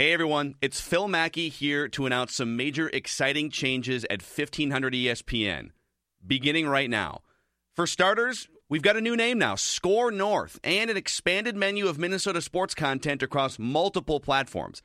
[0.00, 5.72] Hey everyone, it's Phil Mackey here to announce some major exciting changes at 1500 ESPN,
[6.26, 7.20] beginning right now.
[7.76, 11.98] For starters, we've got a new name now, SKOR North, and an expanded menu of
[11.98, 14.80] Minnesota sports content across multiple platforms.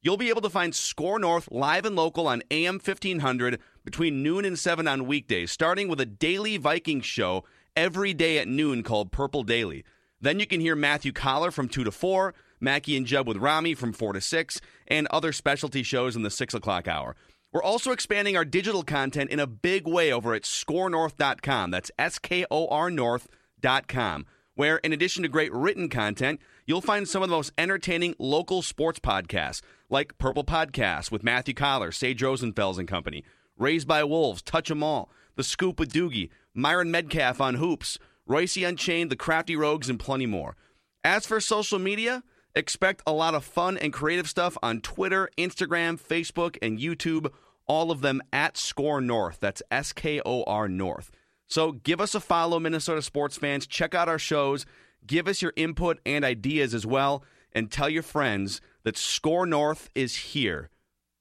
[0.00, 4.46] You'll be able to find SKOR North live and local on AM 1500 between noon
[4.46, 7.44] and 7 on weekdays, starting with a daily Vikings show
[7.76, 9.84] every day at noon called Purple Daily.
[10.22, 12.32] Then you can hear Matthew Coller from 2 to 4,
[12.64, 16.30] Mackey and Judd with Rami from 4 to 6, and other specialty shows in the
[16.30, 17.14] 6 o'clock hour.
[17.52, 21.70] We're also expanding our digital content in a big way over at skornorth.com.
[21.70, 27.06] That's S K O R North.com, where in addition to great written content, you'll find
[27.06, 32.22] some of the most entertaining local sports podcasts, like Purple Podcast with Matthew Coller, Sage
[32.22, 33.22] Rosenfels and Company,
[33.56, 38.56] Raised by Wolves, Touch 'em All, The Scoop with Doogie, Myron Medcalf on Hoops, Royce
[38.56, 40.56] Unchained, The Crafty Rogues, and plenty more.
[41.04, 42.24] As for social media,
[42.56, 47.32] Expect a lot of fun and creative stuff on Twitter, Instagram, Facebook, and YouTube.
[47.66, 49.40] All of them at SKOR North.
[49.40, 51.10] That's S K O R North.
[51.48, 53.66] So give us a follow, Minnesota sports fans.
[53.66, 54.66] Check out our shows.
[55.06, 57.24] Give us your input and ideas as well.
[57.52, 60.70] And tell your friends that SKOR North is here.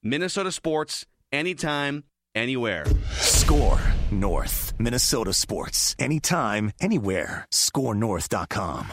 [0.01, 2.03] Minnesota sports, anytime,
[2.35, 2.85] anywhere.
[3.11, 3.79] SKOR
[4.11, 4.73] North.
[4.79, 5.95] Minnesota sports.
[5.99, 7.47] Anytime, anywhere.
[7.51, 8.87] SKORNorth.com.